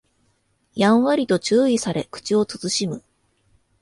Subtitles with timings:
[0.73, 3.03] やんわりと注意され口を慎む